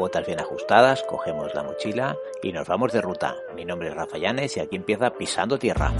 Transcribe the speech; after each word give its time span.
botas 0.00 0.26
bien 0.26 0.40
ajustadas, 0.40 1.02
cogemos 1.02 1.54
la 1.54 1.62
mochila 1.62 2.16
y 2.42 2.52
nos 2.52 2.66
vamos 2.66 2.90
de 2.90 3.02
ruta. 3.02 3.36
Mi 3.54 3.66
nombre 3.66 3.88
es 3.88 3.94
Rafa 3.94 4.16
Llanes 4.16 4.56
y 4.56 4.60
aquí 4.60 4.76
empieza 4.76 5.10
Pisando 5.10 5.58
Tierra. 5.58 5.92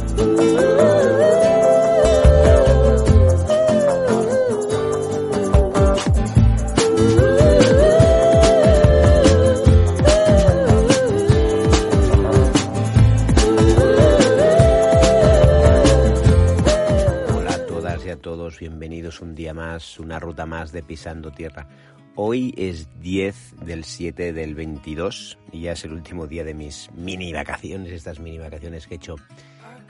Hola 17.36 17.52
a 17.52 17.66
todas 17.66 18.06
y 18.06 18.08
a 18.08 18.16
todos, 18.16 18.58
bienvenidos 18.58 19.20
un 19.20 19.34
día 19.34 19.52
más, 19.52 20.00
una 20.00 20.18
ruta 20.18 20.46
más 20.46 20.72
de 20.72 20.82
Pisando 20.82 21.30
Tierra. 21.30 21.68
Hoy 22.16 22.52
es 22.56 22.88
10 23.00 23.56
del 23.64 23.84
7 23.84 24.32
del 24.32 24.54
22 24.54 25.38
y 25.52 25.62
ya 25.62 25.72
es 25.72 25.84
el 25.84 25.92
último 25.92 26.26
día 26.26 26.42
de 26.44 26.54
mis 26.54 26.90
mini 26.94 27.32
vacaciones, 27.32 27.92
estas 27.92 28.18
mini 28.18 28.38
vacaciones 28.38 28.86
que 28.86 28.94
he 28.94 28.96
hecho 28.96 29.16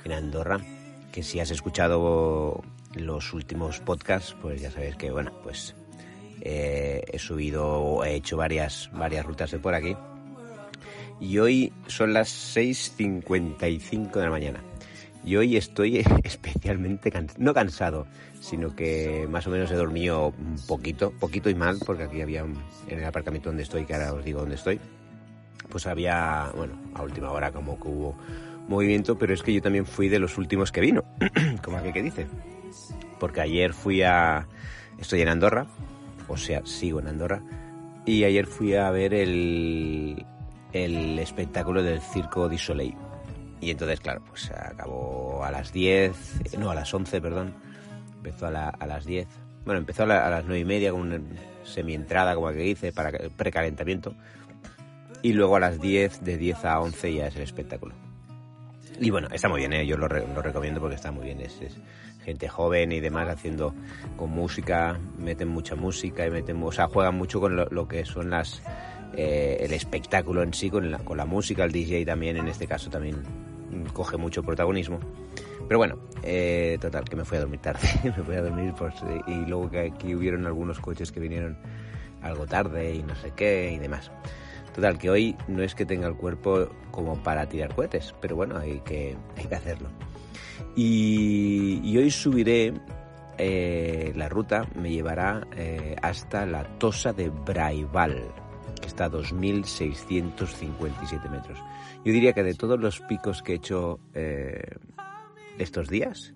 en 0.05 0.13
Andorra. 0.13 0.61
Que 1.13 1.23
si 1.23 1.41
has 1.41 1.51
escuchado 1.51 2.63
los 2.95 3.33
últimos 3.33 3.81
podcasts, 3.81 4.37
pues 4.41 4.61
ya 4.61 4.71
sabes 4.71 4.97
que, 4.97 5.11
bueno, 5.11 5.33
pues 5.43 5.75
eh, 6.43 7.03
he 7.11 7.19
subido, 7.19 8.05
he 8.05 8.15
hecho 8.15 8.37
varias, 8.37 8.91
varias 8.93 9.25
rutas 9.25 9.51
de 9.51 9.59
por 9.59 9.75
aquí. 9.75 9.97
Y 11.21 11.39
hoy 11.39 11.73
son 11.87 12.13
las 12.13 12.57
6.55 12.57 14.13
de 14.13 14.23
la 14.23 14.31
mañana. 14.31 14.70
Y 15.25 15.37
hoy 15.37 15.57
estoy 15.57 15.99
especialmente 16.25 17.13
no 17.39 17.53
cansado, 17.55 18.07
sino 18.41 18.75
que 18.75 19.27
más 19.31 19.47
o 19.47 19.51
menos 19.51 19.71
he 19.71 19.75
dormido 19.75 20.29
un 20.29 20.57
poquito, 20.67 21.13
poquito 21.21 21.51
y 21.51 21.55
mal, 21.55 21.79
porque 21.85 22.05
aquí 22.05 22.21
había, 22.23 22.45
un- 22.45 22.59
en 22.89 22.99
el 22.99 23.05
aparcamiento 23.05 23.51
donde 23.51 23.63
estoy, 23.65 23.85
que 23.85 23.95
ahora 23.95 24.15
os 24.15 24.25
digo 24.25 24.41
dónde 24.41 24.55
estoy, 24.55 24.81
pues 25.69 25.87
había, 25.87 26.51
bueno, 26.57 26.75
a 26.95 27.03
última 27.03 27.31
hora 27.31 27.53
como 27.53 27.79
que 27.79 27.89
hubo 27.89 28.17
movimiento, 28.69 29.19
pero 29.19 29.35
es 29.35 29.43
que 29.43 29.53
yo 29.53 29.61
también 29.63 29.85
fui 29.87 30.09
de 30.09 30.19
los 30.19 30.39
últimos 30.39 30.73
que 30.73 30.81
vino, 30.81 31.05
como 31.65 31.77
aquí 31.77 31.93
que 31.93 32.03
dice, 32.03 32.27
porque 33.19 33.41
ayer 33.43 33.73
fui 33.75 34.03
a, 34.03 34.47
estoy 34.99 35.21
en 35.21 35.29
Andorra, 35.29 35.67
o 36.29 36.37
sea, 36.37 36.63
sigo 36.65 36.99
en 37.01 37.09
Andorra, 37.09 37.43
y 38.07 38.25
ayer 38.25 38.47
fui 38.47 38.75
a 38.75 38.91
ver 38.91 39.13
el, 39.13 40.25
el 40.73 41.19
espectáculo 41.19 41.83
del 41.83 42.01
Circo 42.01 42.49
du 42.49 42.57
Soleil. 42.57 42.95
Y 43.61 43.71
entonces, 43.71 44.01
claro, 44.01 44.23
pues 44.27 44.51
acabó 44.51 45.45
a 45.45 45.51
las 45.51 45.73
10, 45.73 46.57
no, 46.59 46.71
a 46.71 46.75
las 46.75 46.93
11, 46.93 47.21
perdón. 47.21 47.55
Empezó 48.17 48.47
a, 48.47 48.51
la- 48.51 48.69
a 48.71 48.87
las 48.87 49.05
10. 49.05 49.27
Bueno, 49.65 49.79
empezó 49.81 50.05
a, 50.05 50.07
la- 50.07 50.27
a 50.27 50.31
las 50.31 50.45
9 50.45 50.61
y 50.61 50.65
media 50.65 50.93
con 50.93 51.01
una 51.03 51.21
semi-entrada, 51.65 52.35
como 52.35 52.49
que 52.49 52.59
dice, 52.59 52.93
para 52.93 53.11
precalentamiento. 53.37 54.15
Y 55.23 55.35
luego 55.35 55.57
a 55.57 55.61
las 55.61 55.81
10, 55.81 56.25
de 56.25 56.39
10 56.39 56.65
a 56.65 56.81
11 56.81 57.15
ya 57.15 57.27
es 57.27 57.37
el 57.37 57.43
espectáculo. 57.43 57.95
Y 58.99 59.11
bueno, 59.11 59.29
está 59.33 59.49
muy 59.49 59.61
bien, 59.61 59.73
¿eh? 59.75 59.87
yo 59.87 59.97
lo, 59.97 60.09
re- 60.09 60.27
lo 60.35 60.41
recomiendo 60.43 60.81
porque 60.81 60.97
está 60.97 61.11
muy 61.13 61.25
bien. 61.27 61.41
Es, 61.41 61.59
gente 62.25 62.49
joven 62.49 62.93
y 62.93 63.01
demás 63.01 63.29
haciendo 63.29 63.75
con 64.17 64.31
música, 64.31 64.99
meten 65.19 65.49
mucha 65.49 65.75
música 65.75 66.27
y 66.27 66.31
meten, 66.31 66.63
o 66.63 66.71
sea, 66.71 66.87
juegan 66.87 67.15
mucho 67.15 67.41
con 67.41 67.57
lo, 67.57 67.65
lo 67.71 67.89
que 67.89 68.05
son 68.05 68.29
las 68.29 68.63
eh, 69.17 69.57
el 69.61 69.73
espectáculo 69.73 70.43
en 70.43 70.53
sí, 70.53 70.69
con 70.69 70.91
la, 70.91 70.99
con 70.99 71.17
la 71.17 71.25
música, 71.25 71.65
el 71.65 71.73
DJ 71.73 72.05
también, 72.05 72.37
en 72.37 72.47
este 72.49 72.67
caso 72.67 72.91
también 72.91 73.17
coge 73.93 74.17
mucho 74.17 74.43
protagonismo. 74.43 75.01
Pero 75.69 75.79
bueno, 75.79 75.99
eh, 76.23 76.79
total, 76.81 77.05
que 77.05 77.17
me 77.17 77.25
fui 77.25 77.39
a 77.39 77.41
dormir 77.41 77.61
tarde, 77.61 77.89
me 78.05 78.25
fui 78.25 78.35
a 78.35 78.43
dormir 78.43 78.75
pues, 78.77 78.95
y 79.27 79.47
luego 79.47 79.71
que 79.71 79.81
aquí 79.81 80.15
hubieron 80.15 80.47
algunos 80.47 80.81
coches 80.81 81.13
que 81.13 81.21
vinieron 81.21 81.57
algo 82.23 82.47
tarde 82.47 82.95
y 82.95 83.03
no 83.03 83.15
sé 83.15 83.33
qué 83.37 83.73
y 83.73 83.79
demás. 83.79 84.11
Total, 84.75 84.99
que 84.99 85.11
hoy 85.11 85.37
no 85.49 85.63
es 85.63 85.75
que 85.75 85.85
tenga 85.85 86.07
el 86.07 86.15
cuerpo 86.15 86.69
como 86.91 87.23
para 87.23 87.49
tirar 87.49 87.75
cohetes, 87.75 88.15
pero 88.21 88.37
bueno, 88.37 88.57
hay 88.57 88.81
que, 88.81 89.17
hay 89.37 89.45
que 89.45 89.55
hacerlo. 89.55 89.89
Y, 90.77 91.81
y 91.83 91.99
hoy 91.99 92.11
subiré, 92.11 92.73
eh, 93.39 94.13
la 94.15 94.29
ruta 94.29 94.67
me 94.77 94.91
llevará 94.91 95.47
eh, 95.57 95.97
hasta 96.01 96.47
la 96.47 96.65
Tosa 96.79 97.13
de 97.13 97.31
Braival, 97.31 98.33
que 98.91 98.91
está 98.91 99.07
a 99.07 99.11
2.657 99.11 101.31
metros. 101.31 101.59
Yo 102.05 102.13
diría 102.13 102.33
que 102.33 102.43
de 102.43 102.55
todos 102.55 102.81
los 102.81 103.01
picos 103.01 103.43
que 103.43 103.53
he 103.53 103.57
hecho 103.57 104.01
eh, 104.15 104.77
estos 105.59 105.89
días, 105.89 106.35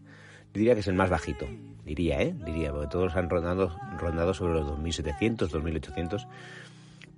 yo 0.52 0.58
diría 0.60 0.74
que 0.74 0.80
es 0.80 0.88
el 0.88 0.94
más 0.94 1.10
bajito. 1.10 1.46
Diría, 1.84 2.22
¿eh? 2.22 2.34
Diría, 2.46 2.72
porque 2.72 2.88
todos 2.88 3.14
han 3.16 3.28
rondado, 3.28 3.76
rondado 3.98 4.32
sobre 4.34 4.54
los 4.54 4.66
2.700, 4.78 5.50
2.800 5.50 6.26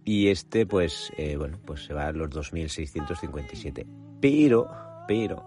y 0.05 0.29
este 0.29 0.67
pues 0.67 1.13
eh, 1.17 1.37
bueno 1.37 1.59
pues 1.65 1.85
se 1.85 1.93
va 1.93 2.07
a 2.07 2.13
los 2.13 2.31
2.657 2.31 3.85
pero 4.21 4.69
pero 5.09 5.45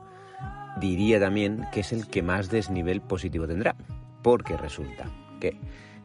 diría 0.81 1.17
también 1.17 1.65
que 1.71 1.79
es 1.79 1.93
el 1.93 2.07
que 2.07 2.21
más 2.21 2.49
desnivel 2.49 2.99
positivo 2.99 3.47
tendrá 3.47 3.73
porque 4.21 4.57
resulta 4.57 5.09
que 5.39 5.57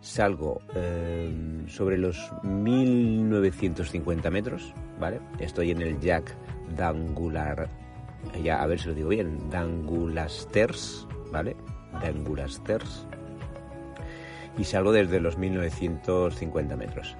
salgo 0.04 0.60
eh, 0.74 1.32
sobre 1.66 1.96
los 1.96 2.30
1.950 2.42 4.30
metros 4.30 4.74
vale 5.00 5.20
estoy 5.38 5.70
en 5.70 5.80
el 5.80 5.98
Jack 5.98 6.36
d'Angular 6.76 7.68
ya 8.42 8.62
a 8.62 8.66
ver 8.66 8.78
si 8.78 8.88
lo 8.88 8.94
digo 8.94 9.08
bien 9.08 9.50
d'Angulasters 9.50 11.08
vale 11.32 11.56
d'Angulasters 12.02 13.06
y 14.58 14.64
salgo 14.64 14.92
desde 14.92 15.20
los 15.20 15.38
1950 15.38 16.76
metros 16.76 17.16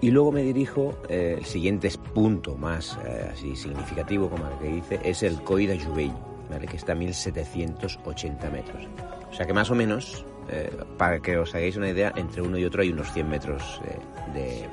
y 0.00 0.10
luego 0.10 0.30
me 0.30 0.42
dirijo, 0.42 0.94
eh, 1.08 1.36
el 1.38 1.44
siguiente 1.46 1.90
punto 2.14 2.54
más 2.56 2.98
eh, 3.06 3.30
así 3.32 3.56
significativo, 3.56 4.28
como 4.28 4.46
el 4.46 4.58
que 4.58 4.68
dice, 4.68 5.00
es 5.02 5.22
el 5.22 5.42
Coi 5.42 5.66
de 5.66 5.80
Jubell, 5.80 6.12
¿vale? 6.50 6.66
que 6.66 6.76
está 6.76 6.92
a 6.92 6.96
1780 6.96 8.50
metros. 8.50 8.86
O 9.30 9.32
sea 9.32 9.46
que 9.46 9.54
más 9.54 9.70
o 9.70 9.74
menos, 9.74 10.26
eh, 10.50 10.70
para 10.96 11.20
que 11.20 11.38
os 11.38 11.54
hagáis 11.54 11.76
una 11.76 11.88
idea, 11.88 12.12
entre 12.16 12.42
uno 12.42 12.58
y 12.58 12.64
otro 12.64 12.82
hay 12.82 12.90
unos 12.90 13.12
100 13.12 13.28
metros 13.28 13.80
eh, 13.84 13.98
de, 14.34 14.68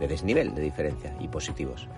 de 0.00 0.08
desnivel, 0.08 0.54
de 0.54 0.62
diferencia, 0.62 1.14
y 1.20 1.28
positivos. 1.28 1.88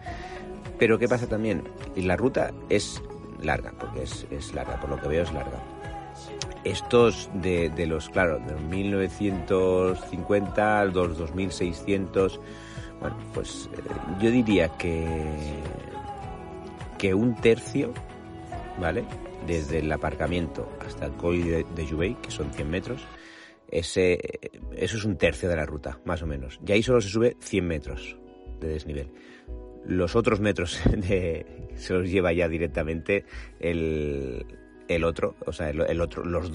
Pero 0.79 0.99
¿qué 0.99 1.09
pasa 1.09 1.27
también? 1.27 1.63
La 1.97 2.17
ruta 2.17 2.53
es 2.69 3.03
larga, 3.43 3.73
porque 3.79 4.03
es, 4.03 4.27
es 4.31 4.55
larga, 4.55 4.79
por 4.81 4.91
lo 4.91 5.01
que 5.01 5.09
veo 5.09 5.23
es 5.23 5.33
larga 5.33 5.61
estos 6.65 7.31
de, 7.35 7.71
los, 7.87 8.09
claro, 8.11 8.41
de 8.41 8.51
los 8.53 8.63
1950 8.63 10.81
a 10.81 10.85
los 10.85 11.17
2600, 11.17 12.41
bueno, 13.01 13.17
pues 13.33 13.71
eh, 13.73 13.77
yo 14.21 14.31
diría 14.31 14.69
que, 14.77 15.25
que 16.99 17.15
un 17.15 17.35
tercio, 17.37 17.95
¿vale? 18.79 19.05
Desde 19.47 19.79
el 19.79 19.91
aparcamiento 19.91 20.71
hasta 20.81 21.07
el 21.07 21.13
Coll 21.13 21.43
de, 21.43 21.67
de 21.75 21.87
Jubei, 21.87 22.15
que 22.21 22.31
son 22.31 22.53
100 22.53 22.71
metros, 22.71 23.03
ese, 23.71 24.19
eso 24.77 24.97
es 24.97 25.05
un 25.05 25.17
tercio 25.17 25.49
de 25.49 25.57
la 25.57 25.65
ruta, 25.65 25.99
más 26.05 26.23
o 26.23 26.27
menos. 26.27 26.61
Y 26.67 26.73
ahí 26.73 26.83
solo 26.83 27.01
se 27.01 27.09
sube 27.09 27.37
100 27.41 27.67
metros 27.67 28.17
de 28.61 28.69
desnivel. 28.69 29.11
Los 29.85 30.15
otros 30.17 30.41
metros 30.41 30.73
se 31.07 31.95
los 31.95 32.11
lleva 32.11 32.33
ya 32.33 32.49
directamente 32.49 33.25
el, 33.59 34.45
el 34.89 35.05
otro, 35.05 35.37
o 35.47 35.53
sea, 35.53 35.71
el, 35.71 35.81
el 35.83 36.01
otro, 36.01 36.25
los, 36.25 36.51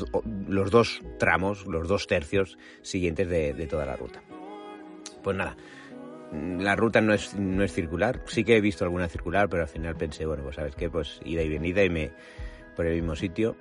los 0.47 0.71
dos 0.71 1.01
tramos, 1.17 1.65
los 1.65 1.87
dos 1.87 2.05
tercios 2.07 2.57
siguientes 2.81 3.27
de, 3.29 3.53
de 3.53 3.67
toda 3.67 3.85
la 3.85 3.95
ruta. 3.95 4.21
Pues 5.23 5.35
nada, 5.35 5.55
la 6.59 6.75
ruta 6.75 7.01
no 7.01 7.13
es, 7.13 7.33
no 7.35 7.63
es 7.63 7.73
circular, 7.73 8.21
sí 8.27 8.43
que 8.43 8.57
he 8.57 8.61
visto 8.61 8.83
alguna 8.83 9.07
circular, 9.07 9.49
pero 9.49 9.63
al 9.63 9.69
final 9.69 9.95
pensé, 9.95 10.25
bueno, 10.25 10.43
pues 10.43 10.57
sabes 10.57 10.75
qué, 10.75 10.89
pues 10.89 11.19
ida 11.23 11.41
y 11.41 11.49
venida 11.49 11.83
y 11.83 11.89
me 11.89 12.11
por 12.75 12.85
el 12.85 12.95
mismo 12.95 13.15
sitio 13.15 13.55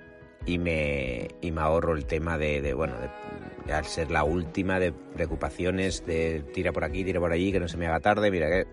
y 0.45 0.57
me, 0.57 1.27
y 1.41 1.51
me 1.51 1.61
ahorro 1.61 1.95
el 1.95 2.05
tema 2.05 2.37
de, 2.37 2.73
bueno, 2.73 2.93
de- 2.99 3.73
al 3.73 3.85
ser 3.85 4.11
la 4.11 4.23
última 4.23 4.79
de 4.79 4.91
preocupaciones 4.91 6.05
de 6.05 6.43
tira 6.53 6.71
por 6.71 6.83
aquí, 6.83 7.03
tira 7.03 7.19
por 7.19 7.31
allí, 7.31 7.51
que 7.51 7.59
no 7.59 7.67
se 7.67 7.77
me 7.77 7.87
haga 7.87 7.99
tarde, 7.99 8.29
mira 8.29 8.47
que 8.47 8.67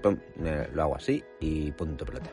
lo 0.74 0.82
hago 0.82 0.96
así 0.96 1.24
y 1.40 1.72
punto 1.72 2.04
pelota. 2.04 2.30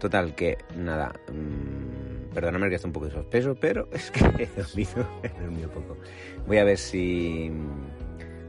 Total, 0.00 0.34
que 0.34 0.58
nada, 0.76 1.12
mmm, 1.32 2.32
perdóname 2.34 2.68
que 2.68 2.76
está 2.76 2.88
un 2.88 2.92
poco 2.92 3.08
sospeso, 3.10 3.54
pero 3.54 3.88
es 3.92 4.10
que 4.10 4.24
he 4.24 4.46
dormido, 4.60 5.06
he 5.22 5.28
dormido 5.40 5.70
poco. 5.70 5.96
Voy 6.46 6.58
a 6.58 6.64
ver 6.64 6.78
si, 6.78 7.50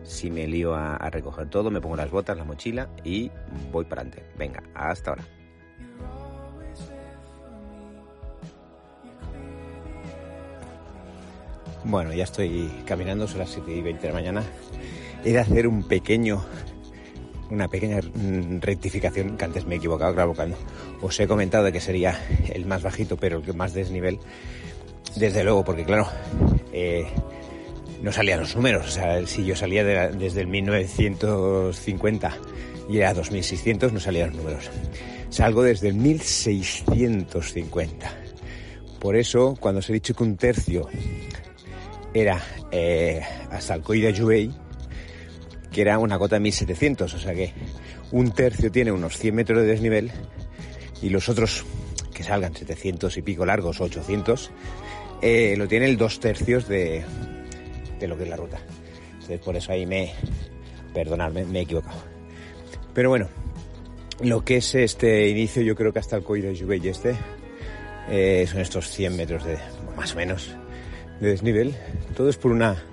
si 0.04 0.31
me 0.31 0.48
lío 0.48 0.74
a 0.75 0.98
recoger 1.12 1.50
todo, 1.50 1.69
me 1.69 1.81
pongo 1.81 1.95
las 1.98 2.09
botas, 2.09 2.36
la 2.38 2.45
mochila 2.45 2.89
y 3.04 3.31
voy 3.71 3.86
para 3.86 4.01
adelante. 4.01 4.25
Venga, 4.38 4.63
hasta 4.74 5.12
ahora. 5.12 5.24
Bueno, 11.84 12.14
ya 12.14 12.26
estoy 12.26 12.70
caminando, 12.86 13.28
son 13.28 13.40
las 13.40 13.50
7 13.52 13.72
y 13.72 13.81
20 13.81 14.02
de 14.02 14.08
la 14.10 14.14
mañana. 14.14 14.44
He 15.24 15.31
de 15.31 15.40
hacer 15.40 15.68
un 15.68 15.84
pequeño, 15.84 16.44
una 17.50 17.68
pequeña 17.68 18.02
rectificación, 18.60 19.38
que 19.38 19.46
antes 19.46 19.66
me 19.66 19.76
he 19.76 19.78
equivocado, 19.78 20.14
claro, 20.14 20.34
cuando 20.34 20.58
os 21.02 21.18
he 21.20 21.28
comentado 21.28 21.66
de 21.66 21.72
que 21.72 21.80
sería 21.80 22.20
el 22.54 22.66
más 22.66 22.84
bajito, 22.84 23.18
pero 23.18 23.38
el 23.38 23.44
que 23.44 23.54
más 23.54 23.74
desnivel. 23.74 24.20
Desde 25.16 25.44
luego, 25.44 25.64
porque 25.64 25.86
claro, 25.86 26.08
eh, 26.74 27.08
no 28.02 28.12
salían 28.12 28.42
los 28.42 28.56
números. 28.56 28.88
O 28.88 28.92
sea, 28.92 29.26
si 29.26 29.46
yo 29.46 29.56
salía 29.56 29.84
desde 29.84 30.42
el 30.42 30.48
1950 30.48 32.38
y 32.90 32.98
era 32.98 33.14
2600, 33.14 33.94
no 33.94 34.00
salían 34.00 34.30
los 34.30 34.38
números. 34.38 34.70
Salgo 35.30 35.64
desde 35.64 35.90
el 35.90 35.96
1650. 35.96 38.12
Por 39.00 39.16
eso, 39.16 39.56
cuando 39.60 39.80
os 39.80 39.90
he 39.90 39.94
dicho 39.94 40.14
que 40.14 40.24
un 40.24 40.36
tercio 40.36 40.88
era 42.13 42.41
eh, 42.71 43.21
hasta 43.51 43.75
el 43.75 43.81
Coy 43.81 44.01
de 44.01 44.17
Juey, 44.17 44.51
que 45.71 45.81
era 45.81 46.00
una 46.00 46.17
cota 46.17 46.35
de 46.35 46.41
1700, 46.41 47.13
o 47.13 47.19
sea 47.19 47.33
que 47.33 47.53
un 48.11 48.31
tercio 48.31 48.71
tiene 48.71 48.91
unos 48.91 49.17
100 49.17 49.35
metros 49.35 49.61
de 49.61 49.67
desnivel 49.67 50.11
y 51.01 51.09
los 51.09 51.29
otros 51.29 51.65
que 52.13 52.23
salgan 52.23 52.56
700 52.56 53.15
y 53.17 53.21
pico 53.21 53.45
largos, 53.45 53.79
800, 53.79 54.51
eh, 55.21 55.56
lo 55.57 55.67
tiene 55.67 55.85
el 55.85 55.97
dos 55.97 56.19
tercios 56.19 56.67
de, 56.67 57.03
de 58.00 58.07
lo 58.07 58.17
que 58.17 58.23
es 58.23 58.29
la 58.29 58.35
ruta. 58.35 58.59
Entonces 59.13 59.39
por 59.39 59.56
eso 59.56 59.71
ahí 59.71 59.85
me, 59.85 60.11
perdonadme, 60.94 61.45
me 61.45 61.59
he 61.59 61.61
equivocado. 61.63 62.01
Pero 62.94 63.09
bueno, 63.09 63.29
lo 64.21 64.44
que 64.44 64.57
es 64.57 64.75
este 64.75 65.29
inicio, 65.29 65.61
yo 65.61 65.75
creo 65.75 65.94
que 65.94 66.00
hasta 66.00 66.17
el 66.17 66.23
Coy 66.23 66.41
de 66.41 66.57
Juve 66.57 66.79
y 66.83 66.88
este, 66.89 67.15
eh, 68.09 68.45
son 68.50 68.59
estos 68.59 68.89
100 68.89 69.15
metros 69.15 69.45
de, 69.45 69.57
más 69.95 70.13
o 70.13 70.15
menos, 70.17 70.56
de 71.19 71.30
desnivel. 71.30 71.75
Todo 72.16 72.30
es 72.30 72.38
por 72.38 72.51
una, 72.51 72.83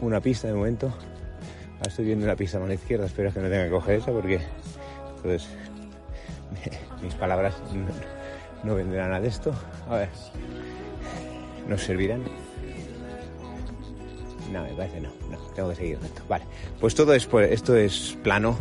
una 0.00 0.20
pista 0.20 0.48
de 0.48 0.54
momento. 0.54 0.86
Ahora 0.86 1.88
estoy 1.88 2.04
viendo 2.04 2.24
una 2.24 2.36
pista 2.36 2.58
a 2.58 2.60
mano 2.60 2.72
izquierda, 2.72 3.06
espero 3.06 3.32
que 3.32 3.40
no 3.40 3.48
tenga 3.48 3.64
que 3.64 3.70
coger 3.70 4.00
esa 4.00 4.12
porque 4.12 4.40
entonces 5.16 5.48
mis 7.02 7.14
palabras 7.14 7.54
no, 8.64 8.74
vendrán 8.74 9.12
a 9.12 9.20
de 9.20 9.28
esto. 9.28 9.54
A 9.88 9.96
ver, 9.96 10.08
¿nos 11.68 11.82
servirán? 11.82 12.24
No, 14.52 14.62
me 14.64 14.70
parece 14.70 15.00
no, 15.00 15.10
no, 15.30 15.38
tengo 15.54 15.70
que 15.70 15.76
seguir 15.76 15.98
esto. 16.04 16.22
Vale, 16.28 16.44
pues 16.80 16.94
todo 16.94 17.14
es, 17.14 17.26
pues, 17.26 17.50
esto 17.52 17.76
es 17.76 18.18
plano, 18.22 18.58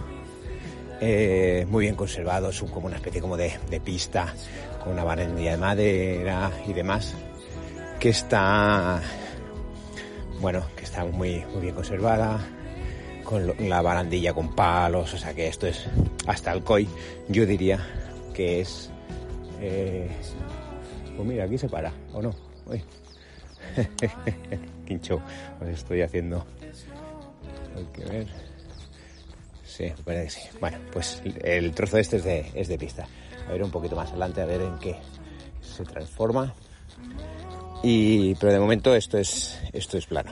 eh, 1.02 1.66
muy 1.70 1.86
bien 1.86 1.96
conservado, 1.96 2.50
es 2.50 2.62
como 2.62 2.88
una 2.88 2.98
especie 2.98 3.22
como 3.22 3.38
de, 3.38 3.52
pista, 3.84 4.34
con 4.84 4.94
una 4.94 5.04
barandilla 5.04 5.52
de 5.52 5.58
madera 5.58 6.52
y 6.68 6.74
demás, 6.74 7.16
que 8.00 8.10
está, 8.10 9.02
bueno, 10.40 10.64
que 10.76 10.84
está 10.84 11.04
muy, 11.06 11.44
muy 11.54 11.62
bien 11.62 11.76
conservada, 11.76 12.40
con 13.24 13.54
la 13.70 13.82
barandilla 13.82 14.34
con 14.34 14.56
palos, 14.56 15.14
o 15.14 15.18
sea 15.18 15.34
que 15.34 15.48
esto 15.48 15.68
es 15.68 15.86
hasta 16.26 16.54
el 16.54 16.64
COI, 16.64 16.88
yo 17.28 17.46
diría 17.46 17.86
que 18.34 18.62
es, 18.62 18.90
eh, 19.60 20.10
pues 21.16 21.28
mira, 21.28 21.44
aquí 21.44 21.58
se 21.58 21.68
para, 21.68 21.92
¿o 22.14 22.22
no? 22.22 22.34
Quincho, 24.86 25.22
os 25.62 25.68
estoy 25.68 26.02
haciendo. 26.02 26.46
Hay 27.76 27.86
que 27.94 28.06
ver. 28.06 28.28
Sí, 29.64 29.94
parece 30.04 30.24
que 30.24 30.30
sí. 30.30 30.58
Bueno, 30.60 30.78
pues 30.92 31.22
el 31.44 31.72
trozo 31.74 31.98
este 31.98 32.18
es 32.18 32.24
de, 32.24 32.52
es 32.54 32.68
de 32.68 32.78
pista. 32.78 33.08
A 33.48 33.52
ver 33.52 33.64
un 33.64 33.72
poquito 33.72 33.96
más 33.96 34.10
adelante, 34.10 34.42
a 34.42 34.46
ver 34.46 34.62
en 34.62 34.78
qué 34.80 34.96
se 35.62 35.84
transforma. 35.84 36.54
Y, 37.84 38.36
pero 38.36 38.52
de 38.52 38.60
momento 38.60 38.94
esto 38.94 39.18
es, 39.18 39.60
esto 39.74 39.98
es 39.98 40.06
plano. 40.06 40.32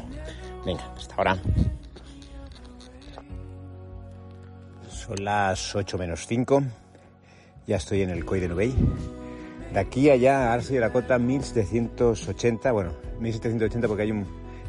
Venga, 0.65 0.83
hasta 0.95 1.15
ahora. 1.15 1.37
Son 4.89 5.23
las 5.23 5.75
8 5.75 5.97
menos 5.97 6.25
5. 6.27 6.63
Ya 7.65 7.77
estoy 7.77 8.01
en 8.01 8.09
el 8.09 8.25
Coy 8.25 8.41
de 8.41 8.49
Nubey. 8.49 8.73
De 9.73 9.79
aquí 9.79 10.09
allá 10.09 10.49
a 10.49 10.53
Arce 10.53 10.73
de 10.73 10.79
la 10.81 10.91
Cota, 10.91 11.17
1780. 11.17 12.71
Bueno, 12.71 12.93
1780 13.19 13.87
porque 13.87 14.03
hay 14.03 14.11
un, 14.11 14.25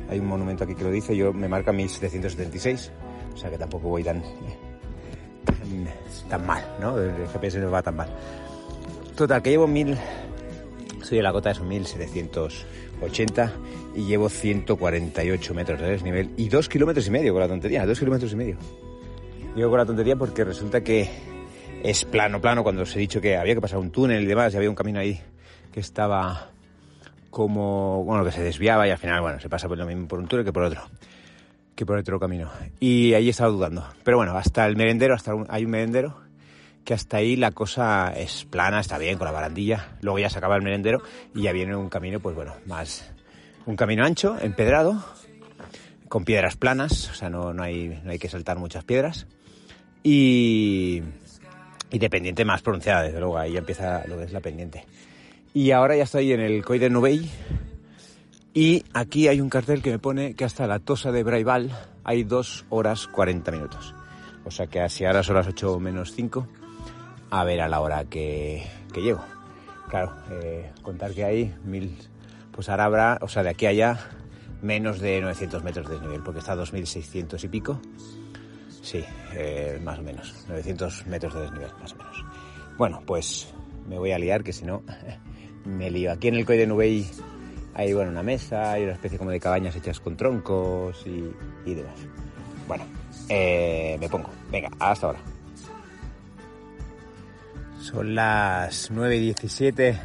hay 0.08 0.20
un 0.20 0.26
monumento 0.26 0.64
aquí 0.64 0.74
que 0.74 0.84
lo 0.84 0.90
dice. 0.90 1.16
Yo 1.16 1.32
me 1.32 1.48
marca 1.48 1.72
1776. 1.72 2.92
O 3.34 3.36
sea 3.36 3.50
que 3.50 3.58
tampoco 3.58 3.88
voy 3.88 4.04
tan, 4.04 4.22
tan, 5.44 5.88
tan 6.28 6.46
mal, 6.46 6.64
¿no? 6.80 6.98
El 6.98 7.26
GPS 7.28 7.58
no 7.58 7.70
va 7.70 7.82
tan 7.82 7.96
mal. 7.96 8.08
Total, 9.16 9.42
que 9.42 9.50
llevo 9.50 9.66
1000. 9.66 9.96
Estoy 11.08 11.20
en 11.20 11.24
la 11.24 11.32
cota 11.32 11.54
de 11.54 11.60
1780 11.60 13.52
y 13.96 14.04
llevo 14.04 14.28
148 14.28 15.54
metros 15.54 15.80
de 15.80 15.88
desnivel 15.88 16.34
y 16.36 16.50
dos 16.50 16.68
kilómetros 16.68 17.06
y 17.06 17.10
medio 17.10 17.32
con 17.32 17.40
la 17.40 17.48
tontería, 17.48 17.86
2 17.86 17.98
kilómetros 17.98 18.30
y 18.30 18.36
medio. 18.36 18.58
Digo 19.56 19.70
con 19.70 19.78
la 19.78 19.86
tontería 19.86 20.16
porque 20.16 20.44
resulta 20.44 20.82
que 20.82 21.08
es 21.82 22.04
plano, 22.04 22.42
plano, 22.42 22.62
cuando 22.62 22.82
os 22.82 22.94
he 22.94 22.98
dicho 22.98 23.22
que 23.22 23.38
había 23.38 23.54
que 23.54 23.60
pasar 23.62 23.78
un 23.78 23.90
túnel 23.90 24.22
y 24.22 24.26
demás, 24.26 24.52
y 24.52 24.58
había 24.58 24.68
un 24.68 24.76
camino 24.76 25.00
ahí 25.00 25.18
que 25.72 25.80
estaba 25.80 26.50
como, 27.30 28.04
bueno, 28.04 28.22
que 28.22 28.30
se 28.30 28.42
desviaba 28.42 28.86
y 28.86 28.90
al 28.90 28.98
final, 28.98 29.22
bueno, 29.22 29.40
se 29.40 29.48
pasa 29.48 29.66
por 29.66 29.78
lo 29.78 29.86
mismo 29.86 30.06
por 30.08 30.18
un 30.18 30.28
túnel 30.28 30.44
que 30.44 30.52
por 30.52 30.64
otro, 30.64 30.82
que 31.74 31.86
por 31.86 31.96
otro 31.96 32.20
camino. 32.20 32.50
Y 32.80 33.14
ahí 33.14 33.30
estaba 33.30 33.48
dudando. 33.48 33.88
Pero 34.04 34.18
bueno, 34.18 34.36
hasta 34.36 34.66
el 34.66 34.76
merendero, 34.76 35.14
hasta 35.14 35.34
un, 35.34 35.46
hay 35.48 35.64
un 35.64 35.70
merendero 35.70 36.27
que 36.84 36.94
hasta 36.94 37.18
ahí 37.18 37.36
la 37.36 37.50
cosa 37.52 38.12
es 38.16 38.44
plana, 38.44 38.80
está 38.80 38.98
bien, 38.98 39.18
con 39.18 39.26
la 39.26 39.32
barandilla. 39.32 39.96
Luego 40.00 40.18
ya 40.18 40.30
se 40.30 40.38
acaba 40.38 40.56
el 40.56 40.62
merendero 40.62 41.02
y 41.34 41.42
ya 41.42 41.52
viene 41.52 41.76
un 41.76 41.88
camino, 41.88 42.20
pues 42.20 42.34
bueno, 42.34 42.54
más, 42.66 43.10
un 43.66 43.76
camino 43.76 44.04
ancho, 44.04 44.36
empedrado, 44.40 45.04
con 46.08 46.24
piedras 46.24 46.56
planas, 46.56 47.10
o 47.10 47.14
sea, 47.14 47.28
no, 47.28 47.52
no, 47.52 47.62
hay, 47.62 48.00
no 48.02 48.10
hay 48.10 48.18
que 48.18 48.28
saltar 48.28 48.58
muchas 48.58 48.84
piedras. 48.84 49.26
Y, 50.02 51.02
y 51.90 51.98
de 51.98 52.10
pendiente 52.10 52.44
más 52.44 52.62
pronunciada, 52.62 53.02
desde 53.02 53.20
luego, 53.20 53.38
ahí 53.38 53.56
empieza 53.56 54.06
lo 54.06 54.16
que 54.16 54.24
es 54.24 54.32
la 54.32 54.40
pendiente. 54.40 54.84
Y 55.54 55.70
ahora 55.72 55.96
ya 55.96 56.04
estoy 56.04 56.32
en 56.32 56.40
el 56.40 56.64
Coy 56.64 56.78
de 56.78 56.90
Nubey. 56.90 57.30
Y 58.54 58.84
aquí 58.92 59.28
hay 59.28 59.40
un 59.40 59.50
cartel 59.50 59.82
que 59.82 59.90
me 59.90 59.98
pone 59.98 60.34
que 60.34 60.44
hasta 60.44 60.66
la 60.66 60.78
Tosa 60.78 61.12
de 61.12 61.22
Braival 61.22 61.70
hay 62.04 62.24
2 62.24 62.66
horas 62.70 63.06
40 63.08 63.50
minutos. 63.52 63.94
O 64.44 64.50
sea 64.50 64.66
que 64.66 64.80
así 64.80 65.04
ahora 65.04 65.22
son 65.22 65.36
las 65.36 65.46
8 65.46 65.78
menos 65.78 66.12
5. 66.12 66.48
A 67.30 67.44
ver 67.44 67.60
a 67.60 67.68
la 67.68 67.80
hora 67.80 68.04
que, 68.04 68.62
llego. 68.94 69.24
Claro, 69.88 70.12
eh, 70.30 70.70
contar 70.82 71.12
que 71.12 71.24
hay 71.24 71.54
mil, 71.64 71.96
pues 72.52 72.68
ahora 72.68 72.84
habrá, 72.84 73.18
o 73.22 73.28
sea, 73.28 73.42
de 73.42 73.50
aquí 73.50 73.66
a 73.66 73.70
allá, 73.70 73.98
menos 74.62 75.00
de 75.00 75.20
900 75.20 75.62
metros 75.62 75.88
de 75.88 75.94
desnivel, 75.94 76.22
porque 76.22 76.40
está 76.40 76.52
a 76.52 76.56
2600 76.56 77.42
y 77.44 77.48
pico. 77.48 77.80
Sí, 78.82 79.04
eh, 79.34 79.80
más 79.82 79.98
o 79.98 80.02
menos, 80.02 80.44
900 80.48 81.06
metros 81.06 81.34
de 81.34 81.40
desnivel, 81.42 81.70
más 81.80 81.92
o 81.92 81.96
menos. 81.96 82.24
Bueno, 82.76 83.02
pues 83.06 83.52
me 83.88 83.98
voy 83.98 84.12
a 84.12 84.18
liar, 84.18 84.42
que 84.42 84.52
si 84.52 84.64
no, 84.64 84.82
me 85.64 85.90
lío. 85.90 86.12
Aquí 86.12 86.28
en 86.28 86.34
el 86.34 86.46
Coy 86.46 86.56
de 86.56 86.66
Nubey 86.66 87.06
hay 87.74 87.92
bueno, 87.92 88.10
una 88.10 88.22
mesa, 88.22 88.72
hay 88.72 88.84
una 88.84 88.92
especie 88.92 89.18
como 89.18 89.30
de 89.30 89.40
cabañas 89.40 89.76
hechas 89.76 90.00
con 90.00 90.16
troncos 90.16 91.04
y, 91.06 91.74
demás. 91.74 91.98
Bueno, 92.66 92.84
eh, 93.28 93.96
me 94.00 94.08
pongo. 94.08 94.30
Venga, 94.50 94.70
hasta 94.78 95.06
ahora. 95.06 95.20
Son 97.90 98.14
las 98.14 98.90
9 98.90 99.16
y 99.16 99.20
17 99.20 99.98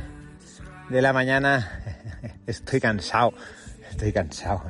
de 0.90 1.02
la 1.02 1.12
mañana. 1.12 1.84
Estoy 2.48 2.80
cansado. 2.80 3.34
Estoy 3.92 4.14
cansado. 4.14 4.64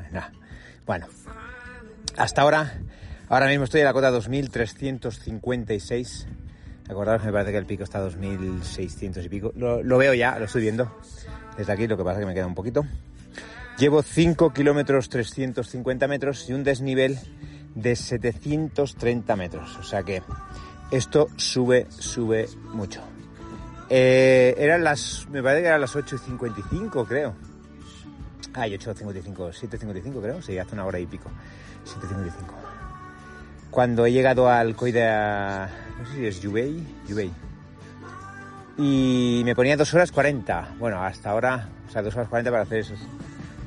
Bueno, 0.88 1.05
hasta 2.17 2.41
ahora, 2.41 2.74
ahora 3.29 3.50
mismo 3.50 3.65
estoy 3.65 3.82
en 3.82 3.86
la 3.86 3.93
cota 3.93 4.10
2356 4.10 6.27
Acordaros, 6.89 7.24
me 7.24 7.32
parece 7.32 7.51
que 7.51 7.58
el 7.60 7.67
pico 7.67 7.84
está 7.84 8.00
a 8.00 8.01
2600 8.01 9.24
y 9.24 9.29
pico. 9.29 9.53
Lo, 9.55 9.98
veo 10.00 10.15
ya, 10.15 10.39
lo 10.39 10.46
estoy 10.46 10.63
viendo 10.63 10.91
desde 11.55 11.72
aquí, 11.72 11.86
lo 11.86 11.96
que 11.96 12.03
pasa 12.03 12.17
es 12.17 12.22
que 12.22 12.27
me 12.27 12.34
queda 12.34 12.48
un 12.48 12.55
poquito. 12.55 12.84
Llevo 13.77 14.01
5 14.01 14.53
kilómetros 14.53 15.10
350 15.10 16.08
metros 16.08 16.50
y 16.50 16.53
un 16.53 16.63
desnivel 16.63 17.20
de 17.75 17.96
730 17.96 19.36
metros. 19.36 19.77
O 19.77 19.84
sea 19.84 20.01
que 20.01 20.24
esto 20.92 21.30
sube, 21.38 21.88
sube 21.90 22.48
mucho. 22.74 23.02
Eh, 23.90 24.56
eran 24.58 24.84
las, 24.84 25.28
me 25.30 25.44
parece 25.44 25.62
que 25.62 25.68
eran 25.68 25.82
las 25.82 25.96
8.55 25.96 27.08
creo. 27.08 27.34
Ay, 28.54 28.78
8.55, 28.78 29.34
7.55 29.34 30.22
creo. 30.22 30.42
Sí, 30.42 30.58
hace 30.58 30.75
una 30.75 30.86
hora 30.86 31.00
y 31.00 31.06
pico. 31.06 31.30
7.55. 31.86 32.32
Cuando 33.70 34.06
he 34.06 34.12
llegado 34.12 34.50
al 34.50 34.75
Coida 34.75 35.70
no 35.98 36.06
sé 36.06 36.16
si 36.16 36.25
es 36.25 36.42
Yubei, 36.42 36.84
Yubei. 37.08 37.32
Y 38.78 39.42
me 39.46 39.56
ponía 39.56 39.78
2 39.78 39.94
horas 39.94 40.12
40. 40.12 40.75
Bueno, 40.80 41.02
hasta 41.04 41.30
ahora, 41.30 41.70
o 41.88 41.92
sea, 41.92 42.02
2 42.02 42.16
horas 42.16 42.30
40 42.30 42.52
para 42.52 42.63
hacer 42.63 42.80
esos 42.80 43.00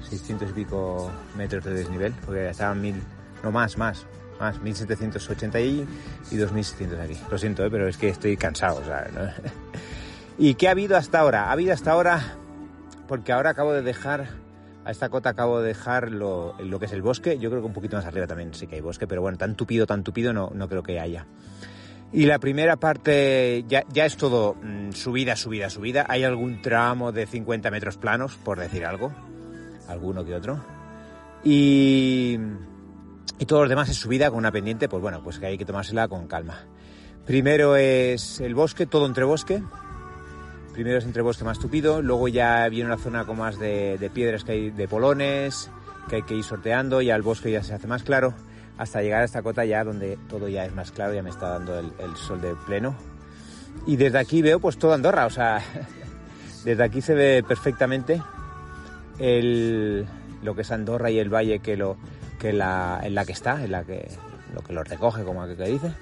600 0.08 0.50
y 0.50 0.52
pico 0.52 1.11
metros 1.37 1.64
de 1.64 1.75
desnivel, 1.75 2.12
porque 2.25 2.50
estaban 2.50 2.80
mil, 2.80 3.00
no 3.42 3.50
más, 3.50 3.78
más, 3.78 4.04
más, 4.38 4.61
1780 4.61 5.59
ahí 5.59 5.87
y 6.31 6.37
2600 6.37 6.99
aquí. 6.99 7.16
Lo 7.31 7.38
siento, 7.38 7.64
¿eh? 7.64 7.71
pero 7.71 7.88
es 7.88 7.97
que 7.97 8.09
estoy 8.09 8.37
cansado, 8.37 8.85
sea, 8.85 9.09
¿no? 9.12 9.31
¿Y 10.38 10.55
qué 10.55 10.69
ha 10.69 10.73
habido 10.73 10.97
hasta 10.97 11.21
ahora? 11.21 11.45
Ha 11.45 11.52
habido 11.52 11.73
hasta 11.73 11.93
ahora, 11.93 12.37
porque 13.09 13.33
ahora 13.33 13.50
acabo 13.50 13.73
de 13.73 13.83
dejar, 13.83 14.28
a 14.85 14.90
esta 14.90 15.09
cota 15.09 15.31
acabo 15.31 15.61
de 15.61 15.69
dejar 15.69 16.12
lo, 16.12 16.55
lo 16.59 16.78
que 16.78 16.87
es 16.87 16.93
el 16.93 17.02
bosque. 17.02 17.38
Yo 17.38 17.50
creo 17.50 17.62
que 17.62 17.66
un 17.66 17.73
poquito 17.73 17.97
más 17.97 18.05
arriba 18.05 18.26
también 18.26 18.52
sí 18.55 18.66
que 18.66 18.76
hay 18.76 18.83
bosque, 18.83 19.07
pero 19.07 19.23
bueno, 19.23 19.38
tan 19.38 19.57
tupido, 19.57 19.87
tan 19.87 20.05
tupido 20.05 20.33
no, 20.33 20.50
no 20.55 20.69
creo 20.69 20.83
que 20.83 21.00
haya. 21.00 21.26
Y 22.12 22.26
la 22.26 22.38
primera 22.38 22.76
parte 22.76 23.64
ya, 23.69 23.85
es 23.95 24.16
todo 24.16 24.55
mm, 24.55 24.93
subida, 24.93 25.37
subida, 25.37 25.71
subida. 25.71 26.07
Hay 26.09 26.25
algún 26.25 26.62
tramo 26.62 27.12
de 27.12 27.26
50 27.26 27.71
metros 27.71 27.97
planos, 27.97 28.37
por 28.37 28.59
decir 28.61 28.85
algo. 28.85 29.12
Alguno 29.88 30.25
que 30.25 30.35
otro. 30.35 30.64
Y, 31.45 32.38
y 33.38 33.47
todos 33.47 33.62
los 33.62 33.69
demás 33.69 33.88
es 33.88 33.97
subida 33.97 34.31
con 34.31 34.38
una 34.38 34.52
pendiente, 34.52 34.88
pues 34.88 35.02
bueno, 35.02 35.23
pues 35.23 35.38
que 35.38 35.47
hay 35.47 35.59
que 35.59 35.64
tomársela 35.64 36.09
con 36.09 36.26
calma. 36.26 36.64
Primero 37.26 37.76
es 37.76 38.40
el 38.40 38.55
bosque, 38.55 38.87
todo 38.87 39.07
entre 39.07 39.25
bosque. 39.25 39.62
Primero 40.73 40.99
es 40.99 41.05
entre 41.05 41.23
bosque 41.23 41.45
más 41.45 41.59
tupido, 41.59 42.02
luego 42.02 42.28
ya 42.28 42.69
viene 42.69 42.87
una 42.87 42.99
zona 42.99 43.25
con 43.25 43.38
más 43.38 43.59
de, 43.59 43.97
de 43.99 44.11
piedras 44.11 44.45
que 44.45 44.52
hay, 44.52 44.71
de 44.71 44.87
polones, 44.87 45.71
que 46.09 46.16
hay 46.16 46.23
que 46.23 46.35
ir 46.35 46.45
sorteando, 46.45 47.00
ya 47.00 47.16
el 47.16 47.23
bosque 47.23 47.50
ya 47.50 47.62
se 47.62 47.73
hace 47.73 47.87
más 47.87 48.02
claro, 48.02 48.35
hasta 48.76 49.00
llegar 49.00 49.23
a 49.23 49.25
esta 49.25 49.43
cota 49.43 49.64
ya 49.64 49.85
donde 49.85 50.19
todo 50.28 50.49
ya 50.49 50.66
es 50.66 50.75
más 50.75 50.93
claro, 50.93 51.14
ya 51.14 51.23
me 51.23 51.31
está 51.31 51.49
dando 51.49 51.78
el, 51.78 51.93
el 51.99 52.14
sol 52.16 52.43
de 52.43 52.55
pleno. 52.66 52.95
Y 53.87 53.97
desde 53.97 54.19
aquí 54.19 54.43
veo 54.43 54.61
pues 54.61 54.78
toda 54.78 54.95
Andorra, 54.95 55.25
o 55.25 55.31
sea, 55.31 55.62
desde 56.64 56.85
aquí 56.85 57.00
se 57.00 57.14
ve 57.14 57.43
perfectamente 57.47 58.23
el, 59.19 60.07
lo 60.43 60.55
que 60.55 60.62
es 60.62 60.71
Andorra 60.71 61.11
y 61.11 61.19
el 61.19 61.33
valle 61.33 61.61
que 61.61 61.76
lo 61.76 61.97
que 62.38 62.52
la, 62.52 63.00
en 63.02 63.14
la 63.14 63.25
que 63.25 63.33
está, 63.33 63.62
en 63.64 63.73
la 63.73 63.85
que 63.85 64.09
lo 64.55 64.62
que 64.62 64.73
lo 64.73 64.83
recoge, 64.83 65.25
como 65.25 65.43
aquel 65.43 65.57
que 65.57 65.64
dice. 65.64 65.93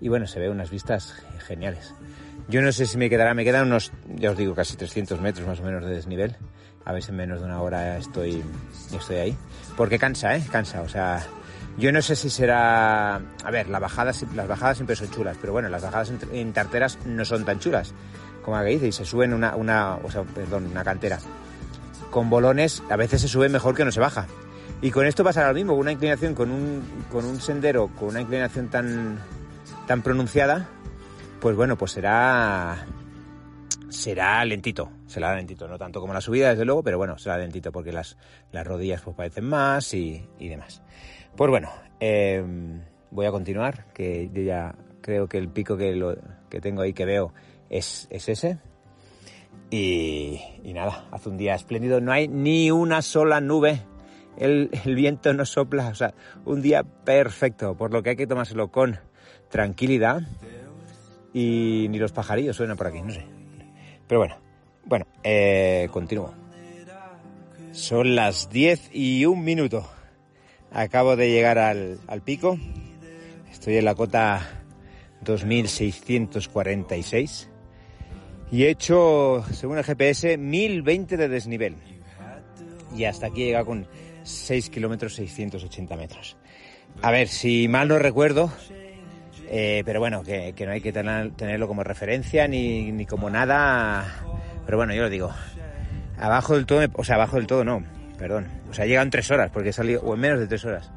Y 0.00 0.08
bueno, 0.08 0.26
se 0.26 0.40
ve 0.40 0.50
unas 0.50 0.70
vistas 0.70 1.14
geniales. 1.46 1.94
Yo 2.48 2.62
no 2.62 2.72
sé 2.72 2.86
si 2.86 2.98
me 2.98 3.08
quedará, 3.08 3.34
me 3.34 3.44
quedan 3.44 3.66
unos, 3.66 3.92
ya 4.16 4.30
os 4.30 4.36
digo, 4.36 4.54
casi 4.54 4.76
300 4.76 5.20
metros 5.20 5.46
más 5.46 5.60
o 5.60 5.62
menos 5.62 5.84
de 5.84 5.94
desnivel. 5.94 6.36
A 6.84 6.98
si 7.00 7.10
en 7.10 7.16
menos 7.16 7.40
de 7.40 7.46
una 7.46 7.60
hora 7.60 7.98
estoy, 7.98 8.42
estoy 8.92 9.16
ahí. 9.16 9.36
Porque 9.76 9.98
cansa, 9.98 10.34
¿eh? 10.34 10.42
Cansa. 10.50 10.80
O 10.80 10.88
sea, 10.88 11.22
yo 11.78 11.92
no 11.92 12.02
sé 12.02 12.16
si 12.16 12.30
será... 12.30 13.16
A 13.16 13.50
ver, 13.52 13.68
las 13.68 13.80
bajadas, 13.80 14.24
las 14.34 14.48
bajadas 14.48 14.78
siempre 14.78 14.96
son 14.96 15.10
chulas, 15.10 15.36
pero 15.40 15.52
bueno, 15.52 15.68
las 15.68 15.82
bajadas 15.82 16.10
en, 16.10 16.18
en 16.32 16.52
tarteras 16.52 16.98
no 17.04 17.24
son 17.24 17.44
tan 17.44 17.60
chulas. 17.60 17.94
Como 18.42 18.58
que 18.60 18.66
dice, 18.66 18.88
y 18.88 18.92
se 18.92 19.04
suben 19.04 19.34
una, 19.34 19.54
una, 19.54 19.96
o 19.96 20.10
sea, 20.10 20.22
perdón, 20.22 20.66
una 20.66 20.82
cantera. 20.82 21.18
Con 22.10 22.30
bolones 22.30 22.82
a 22.90 22.96
veces 22.96 23.20
se 23.20 23.28
sube 23.28 23.48
mejor 23.48 23.76
que 23.76 23.84
no 23.84 23.92
se 23.92 24.00
baja. 24.00 24.26
Y 24.82 24.90
con 24.90 25.06
esto 25.06 25.22
pasará 25.22 25.48
lo 25.48 25.54
mismo, 25.54 25.74
una 25.74 25.92
inclinación, 25.92 26.34
con 26.34 26.50
un, 26.50 26.82
con 27.10 27.24
un 27.24 27.40
sendero, 27.40 27.88
con 27.88 28.08
una 28.08 28.22
inclinación 28.22 28.68
tan, 28.68 29.18
tan 29.86 30.02
pronunciada, 30.02 30.68
pues 31.40 31.54
bueno, 31.54 31.76
pues 31.76 31.92
será 31.92 32.86
será 33.90 34.44
lentito, 34.44 34.90
será 35.06 35.34
lentito, 35.34 35.68
no 35.68 35.76
tanto 35.76 36.00
como 36.00 36.14
la 36.14 36.20
subida 36.20 36.50
desde 36.50 36.64
luego, 36.64 36.82
pero 36.82 36.96
bueno, 36.96 37.18
será 37.18 37.36
lentito 37.36 37.72
porque 37.72 37.92
las, 37.92 38.16
las 38.52 38.66
rodillas 38.66 39.02
pues 39.02 39.16
parecen 39.16 39.44
más 39.44 39.92
y, 39.92 40.24
demás. 40.38 40.82
Pues 41.36 41.50
bueno, 41.50 41.70
eh, 41.98 42.42
voy 43.10 43.26
a 43.26 43.30
continuar, 43.30 43.86
que 43.92 44.30
yo 44.32 44.42
ya 44.42 44.74
creo 45.00 45.28
que 45.28 45.38
el 45.38 45.48
pico 45.48 45.76
que, 45.76 45.94
lo, 45.94 46.16
que 46.48 46.60
tengo 46.60 46.82
ahí 46.82 46.92
que 46.92 47.04
veo 47.04 47.34
es, 47.68 48.06
es 48.10 48.28
ese. 48.28 48.58
Y, 49.70 50.40
nada, 50.64 51.06
hace 51.12 51.28
un 51.28 51.36
día 51.36 51.54
espléndido, 51.54 52.00
no 52.00 52.12
hay 52.12 52.26
ni 52.26 52.70
una 52.70 53.02
sola 53.02 53.40
nube, 53.40 53.82
el, 54.40 54.70
viento 54.84 55.32
no 55.34 55.44
sopla, 55.44 55.86
o 55.88 55.94
sea, 55.94 56.14
un 56.44 56.62
día 56.62 56.82
perfecto, 56.82 57.76
por 57.76 57.92
lo 57.92 58.02
que 58.02 58.10
hay 58.10 58.16
que 58.16 58.26
tomárselo 58.26 58.72
con 58.72 58.98
tranquilidad 59.48 60.22
y 61.32 61.86
ni 61.90 61.98
los 61.98 62.10
pajarillos 62.12 62.56
suenan 62.56 62.76
por 62.76 62.88
aquí, 62.88 63.00
no 63.02 63.12
sé. 63.12 63.24
Pero 64.08 64.20
bueno, 64.20 64.36
bueno, 64.84 65.06
eh, 65.22 65.88
continúo. 65.92 66.34
Son 67.72 68.16
las 68.16 68.50
10 68.50 68.90
y 68.92 69.24
un 69.26 69.44
minuto. 69.44 69.88
Acabo 70.72 71.14
de 71.16 71.30
llegar 71.30 71.58
al, 71.58 71.98
al 72.08 72.22
pico. 72.22 72.58
Estoy 73.52 73.76
en 73.76 73.84
la 73.84 73.94
cota 73.94 74.64
2646 75.20 77.50
y 78.52 78.64
he 78.64 78.70
hecho, 78.70 79.44
según 79.52 79.78
el 79.78 79.84
GPS, 79.84 80.36
1020 80.36 81.16
de 81.16 81.28
desnivel. 81.28 81.76
Y 82.96 83.04
hasta 83.04 83.26
aquí 83.26 83.42
he 83.42 83.46
llegado 83.46 83.66
con 83.66 83.86
6 84.22 84.70
kilómetros 84.70 85.14
680 85.14 85.96
metros. 85.96 86.36
A 87.02 87.10
ver, 87.10 87.28
si 87.28 87.68
mal 87.68 87.88
no 87.88 87.98
recuerdo, 87.98 88.52
eh, 89.48 89.82
pero 89.84 90.00
bueno, 90.00 90.22
que, 90.22 90.52
que, 90.54 90.66
no 90.66 90.72
hay 90.72 90.80
que 90.80 90.92
tener, 90.92 91.32
tenerlo 91.32 91.66
como 91.66 91.82
referencia 91.82 92.46
ni, 92.46 92.92
ni, 92.92 93.06
como 93.06 93.30
nada. 93.30 94.04
Pero 94.64 94.76
bueno, 94.76 94.94
yo 94.94 95.02
lo 95.02 95.10
digo. 95.10 95.30
Abajo 96.18 96.54
del 96.54 96.66
todo, 96.66 96.86
o 96.94 97.04
sea, 97.04 97.16
abajo 97.16 97.36
del 97.36 97.46
todo 97.46 97.64
no, 97.64 97.82
perdón. 98.18 98.48
O 98.70 98.74
sea, 98.74 98.86
llega 98.86 99.02
en 99.02 99.10
tres 99.10 99.30
horas, 99.30 99.50
porque 99.50 99.70
he 99.70 99.72
salido, 99.72 100.02
o 100.02 100.14
en 100.14 100.20
menos 100.20 100.40
de 100.40 100.46
tres 100.46 100.64
horas. 100.64 100.90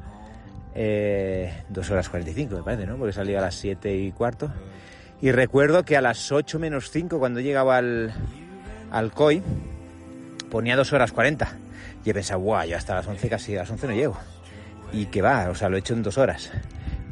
Eh, 0.74 1.52
dos 1.68 1.90
horas 1.90 2.08
45 2.08 2.56
me 2.56 2.62
parece, 2.62 2.86
¿no? 2.86 2.96
Porque 2.96 3.12
salido 3.12 3.38
a 3.38 3.42
las 3.42 3.54
siete 3.54 3.96
y 3.96 4.12
cuarto. 4.12 4.52
Y 5.20 5.32
recuerdo 5.32 5.84
que 5.84 5.96
a 5.96 6.00
las 6.00 6.32
8 6.32 6.58
menos 6.58 6.90
5, 6.90 7.18
cuando 7.18 7.40
llegaba 7.40 7.78
al, 7.78 8.12
al 8.90 9.12
COI, 9.12 9.42
ponía 10.50 10.76
dos 10.76 10.92
horas 10.92 11.12
40. 11.12 11.56
Y 12.04 12.10
he 12.10 12.14
pensado, 12.14 12.40
guau, 12.40 12.66
yo 12.66 12.76
hasta 12.76 12.94
las 12.94 13.06
11 13.06 13.28
casi, 13.28 13.56
a 13.56 13.60
las 13.60 13.70
11 13.70 13.86
no 13.86 13.92
llego. 13.94 14.18
Y 14.92 15.06
que 15.06 15.22
va, 15.22 15.48
o 15.50 15.54
sea, 15.54 15.68
lo 15.68 15.76
he 15.76 15.80
hecho 15.80 15.94
en 15.94 16.02
dos 16.02 16.18
horas. 16.18 16.50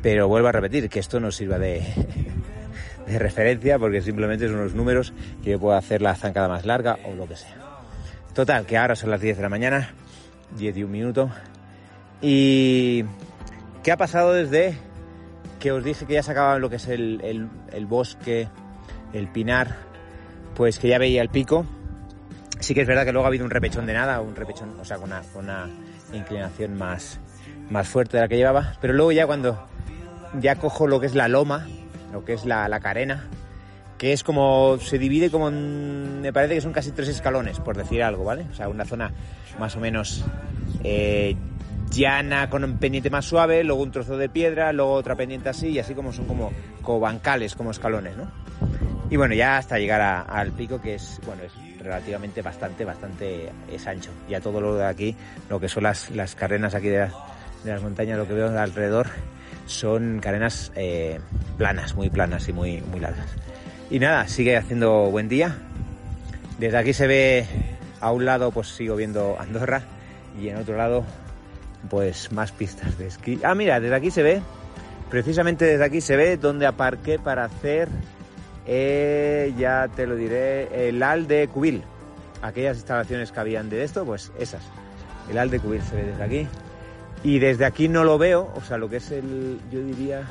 Pero 0.03 0.29
vuelvo 0.29 0.49
a 0.49 0.53
repetir 0.53 0.89
que 0.91 1.01
esto 1.01 1.19
no 1.19 1.33
sirva 1.33 1.59
de, 1.59 1.83
de 3.07 3.19
referencia 3.19 3.79
porque 3.79 4.03
simplemente 4.03 4.47
son 4.47 4.57
unos 4.57 4.75
números 4.75 5.13
que 5.43 5.51
yo 5.53 5.61
puedo 5.61 5.77
hacer 5.77 6.03
la 6.03 6.15
zancada 6.15 6.49
más 6.49 6.67
larga 6.67 6.99
o 7.05 7.15
lo 7.15 7.27
que 7.27 7.37
sea. 7.37 7.57
Total, 8.35 8.67
que 8.67 8.77
ahora 8.77 8.97
son 8.97 9.11
las 9.11 9.21
10 9.21 9.37
de 9.37 9.43
la 9.43 9.49
mañana, 9.49 9.91
10 10.59 10.77
y 10.77 10.85
un 10.85 10.91
minuto. 10.91 11.31
¿Y 12.21 13.05
qué 13.83 13.93
ha 13.93 13.97
pasado 13.97 14.33
desde 14.33 14.77
que 15.59 15.73
os 15.73 15.85
dije 15.85 16.07
que 16.07 16.15
ya 16.15 16.23
se 16.23 16.33
acababa 16.33 16.59
lo 16.59 16.71
que 16.71 16.77
es 16.77 16.89
el, 16.89 17.21
el 17.73 17.87
bosque, 17.87 18.49
el 19.13 19.29
pinar? 19.29 19.77
Pues 20.55 20.79
que 20.79 20.89
ya 20.89 20.99
veía 20.99 21.23
el 21.23 21.29
pico. 21.29 21.67
Sí 22.63 22.75
que 22.75 22.83
es 22.83 22.87
verdad 22.87 23.05
que 23.05 23.11
luego 23.11 23.27
ha 23.27 23.29
habido 23.29 23.45
un 23.45 23.51
repechón 23.51 23.87
de 23.87 23.93
nada, 23.93 24.21
un 24.21 24.37
repechón, 24.37 24.79
o 24.81 24.85
sea, 24.85 24.97
con 24.97 25.11
una, 25.11 25.23
una 25.35 25.69
inclinación 26.13 26.79
más, 26.79 27.19
más 27.71 27.89
fuerte 27.89 28.17
de 28.17 28.23
la 28.23 28.29
que 28.29 28.37
llevaba. 28.37 28.75
Pero 28.81 28.93
luego 28.93 29.11
ya 29.11 29.27
cuando 29.27 29.67
ya 30.39 30.55
cojo 30.55 30.87
lo 30.87 31.01
que 31.01 31.07
es 31.07 31.17
la 31.17 31.27
loma, 31.27 31.67
lo 32.13 32.25
que 32.25 32.35
es 32.35 32.45
la, 32.45 32.69
la 32.69 32.79
carena, 32.79 33.25
que 33.99 34.13
es 34.13 34.23
como, 34.23 34.79
se 34.79 34.97
divide 34.97 35.29
como 35.29 35.49
en, 35.49 36.21
me 36.21 36.33
parece 36.33 36.55
que 36.55 36.61
son 36.61 36.73
casi 36.73 36.93
tres 36.93 37.09
escalones, 37.09 37.59
por 37.59 37.77
decir 37.77 38.01
algo, 38.01 38.23
¿vale? 38.23 38.47
O 38.53 38.55
sea, 38.55 38.69
una 38.69 38.85
zona 38.85 39.13
más 39.59 39.75
o 39.75 39.81
menos 39.81 40.25
eh, 40.85 41.35
llana 41.91 42.49
con 42.49 42.63
un 42.63 42.79
pendiente 42.79 43.11
más 43.11 43.25
suave, 43.25 43.65
luego 43.65 43.83
un 43.83 43.91
trozo 43.91 44.17
de 44.17 44.29
piedra, 44.29 44.73
luego 44.73 44.93
otra 44.93 45.17
pendiente 45.17 45.49
así, 45.49 45.71
y 45.71 45.81
así 45.81 45.95
como 45.95 46.13
son 46.13 46.27
como, 46.27 46.53
como 46.81 47.01
bancales, 47.01 47.57
como 47.57 47.73
escalones, 47.73 48.17
¿no? 48.17 48.31
Y 49.11 49.17
bueno, 49.17 49.35
ya 49.35 49.59
hasta 49.59 49.79
llegar 49.79 50.01
al 50.29 50.53
pico, 50.53 50.81
que 50.81 50.95
es, 50.95 51.21
bueno, 51.27 51.43
es 51.43 51.53
relativamente 51.83 52.43
bastante, 52.43 52.85
bastante, 52.85 53.51
es 53.71 53.87
ancho. 53.87 54.11
Ya 54.29 54.41
todo 54.41 54.61
lo 54.61 54.77
de 54.77 54.87
aquí, 54.87 55.17
lo 55.49 55.61
que 55.61 55.69
son 55.69 55.85
las, 55.85 56.11
las 56.11 56.35
carenas 56.35 56.75
aquí 56.75 56.89
de 56.89 57.09
las 57.65 57.83
montañas, 57.83 58.19
lo 58.19 58.27
que 58.27 58.35
veo 58.35 58.59
alrededor, 58.59 59.09
son 59.67 60.21
carenas 60.21 60.73
eh, 60.75 61.21
planas, 61.57 61.95
muy 61.95 62.11
planas 62.11 62.49
y 62.49 62.53
muy, 62.53 62.81
muy 62.81 63.01
largas. 63.01 63.27
Y 63.91 63.99
nada, 63.99 64.27
sigue 64.29 64.57
haciendo 64.57 65.11
buen 65.11 65.29
día. 65.29 65.57
Desde 66.59 66.79
aquí 66.79 66.93
se 66.93 67.07
ve 67.07 67.47
a 68.01 68.13
un 68.13 68.25
lado, 68.25 68.51
pues 68.51 68.69
sigo 68.69 68.97
viendo 68.97 69.37
Andorra 69.39 69.83
y 70.41 70.49
en 70.49 70.57
otro 70.57 70.77
lado, 70.77 71.05
pues 71.91 72.33
más 72.33 72.53
pistas 72.53 72.99
de 72.99 73.07
esquí. 73.09 73.41
Ah, 73.45 73.55
mira, 73.55 73.81
desde 73.81 73.95
aquí 73.95 74.11
se 74.11 74.23
ve, 74.23 74.43
precisamente 75.11 75.65
desde 75.65 75.85
aquí 75.85 76.01
se 76.01 76.17
ve 76.17 76.37
donde 76.37 76.67
aparqué 76.67 77.19
para 77.19 77.45
hacer, 77.45 77.89
eh, 78.67 79.53
ya 79.57 79.89
te 79.95 80.07
lo 80.07 80.17
diré, 80.17 80.89
el 80.89 81.03
Al 81.03 81.27
de 81.27 81.49
Cubil. 81.49 81.83
Aquellas 82.43 82.77
instalaciones 82.77 83.33
que 83.33 83.41
habían 83.41 83.71
de 83.71 83.85
esto, 83.85 84.05
pues 84.05 84.33
esas. 84.39 84.63
El 85.31 85.39
Al 85.39 85.51
de 85.51 85.61
Cubil 85.61 85.83
se 85.83 85.97
ve 85.97 86.05
desde 86.05 86.23
aquí. 86.23 86.49
Y 87.25 87.39
desde 87.39 87.65
aquí 87.65 87.89
no 87.89 88.03
lo 88.03 88.19
veo, 88.19 88.53
o 88.57 88.61
sea, 88.63 88.79
lo 88.79 88.89
que 88.89 88.97
es 88.97 89.11
el, 89.13 89.61
yo 89.71 89.81
diría 89.81 90.23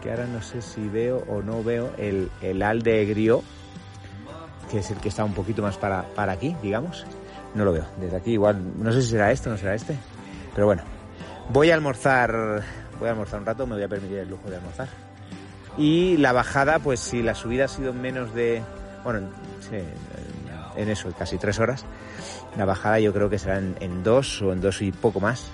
que 0.00 0.10
ahora 0.10 0.26
no 0.26 0.40
sé 0.40 0.62
si 0.62 0.88
veo 0.88 1.24
o 1.26 1.42
no 1.42 1.64
veo 1.64 1.90
el, 1.98 2.30
el 2.42 2.62
Al 2.62 2.82
de 2.82 3.04
que 4.70 4.78
es 4.78 4.90
el 4.90 4.98
que 4.98 5.08
está 5.08 5.24
un 5.24 5.34
poquito 5.34 5.62
más 5.62 5.76
para, 5.76 6.02
para 6.14 6.32
aquí, 6.32 6.56
digamos. 6.62 7.04
No 7.54 7.64
lo 7.64 7.72
veo. 7.72 7.84
Desde 8.00 8.16
aquí 8.16 8.32
igual, 8.32 8.60
no 8.78 8.92
sé 8.92 9.02
si 9.02 9.10
será 9.10 9.32
este 9.32 9.48
o 9.48 9.52
no 9.52 9.58
será 9.58 9.74
este. 9.74 9.96
Pero 10.54 10.66
bueno, 10.66 10.82
voy 11.50 11.70
a 11.70 11.74
almorzar, 11.74 12.62
voy 12.98 13.08
a 13.08 13.12
almorzar 13.12 13.40
un 13.40 13.46
rato, 13.46 13.66
me 13.66 13.74
voy 13.74 13.84
a 13.84 13.88
permitir 13.88 14.18
el 14.18 14.28
lujo 14.28 14.48
de 14.50 14.56
almorzar. 14.56 14.88
Y 15.78 16.16
la 16.16 16.32
bajada, 16.32 16.78
pues 16.78 17.00
si 17.00 17.22
la 17.22 17.34
subida 17.34 17.66
ha 17.66 17.68
sido 17.68 17.92
menos 17.92 18.34
de, 18.34 18.62
bueno, 19.04 19.28
en 20.76 20.88
eso, 20.88 21.10
casi 21.18 21.38
tres 21.38 21.58
horas, 21.58 21.84
la 22.56 22.64
bajada 22.64 23.00
yo 23.00 23.12
creo 23.12 23.28
que 23.28 23.38
será 23.38 23.58
en, 23.58 23.76
en 23.80 24.02
dos 24.02 24.40
o 24.42 24.52
en 24.52 24.60
dos 24.60 24.80
y 24.80 24.92
poco 24.92 25.20
más 25.20 25.50